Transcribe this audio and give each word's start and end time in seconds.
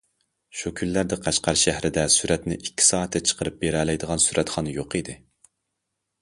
شۇ 0.59 0.69
كۈنلەردە 0.77 1.17
قەشقەر 1.27 1.59
شەھىرىدە 1.63 2.05
سۈرەتنى 2.13 2.57
ئىككى 2.63 2.87
سائەتتە 2.87 3.21
چىقىرىپ 3.27 3.61
بېرەلەيدىغان 3.67 4.25
سۈرەتخانا 4.25 4.75
يوق 4.79 4.99
ئىدى. 5.01 5.19